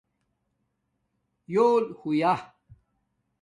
بُول 1.51 1.83
ہویا 1.99 2.33